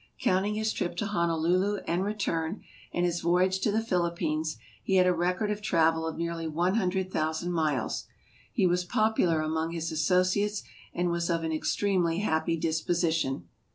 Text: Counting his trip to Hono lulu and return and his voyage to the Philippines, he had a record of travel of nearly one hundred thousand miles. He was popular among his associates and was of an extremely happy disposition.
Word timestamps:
Counting 0.19 0.55
his 0.55 0.73
trip 0.73 0.95
to 0.95 1.05
Hono 1.05 1.37
lulu 1.39 1.75
and 1.85 2.03
return 2.03 2.63
and 2.91 3.05
his 3.05 3.21
voyage 3.21 3.59
to 3.59 3.71
the 3.71 3.83
Philippines, 3.83 4.57
he 4.81 4.95
had 4.95 5.05
a 5.05 5.13
record 5.13 5.51
of 5.51 5.61
travel 5.61 6.07
of 6.07 6.17
nearly 6.17 6.47
one 6.47 6.73
hundred 6.73 7.11
thousand 7.11 7.51
miles. 7.51 8.05
He 8.51 8.65
was 8.65 8.83
popular 8.83 9.41
among 9.43 9.73
his 9.73 9.91
associates 9.91 10.63
and 10.91 11.11
was 11.11 11.29
of 11.29 11.43
an 11.43 11.51
extremely 11.51 12.17
happy 12.17 12.57
disposition. 12.57 13.47